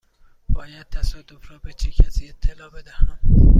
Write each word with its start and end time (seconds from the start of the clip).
باید 0.49 0.89
تصادف 0.89 1.51
را 1.51 1.57
به 1.57 1.73
چه 1.73 1.91
کسی 1.91 2.29
اطلاع 2.29 2.69
بدهم؟ 2.69 3.19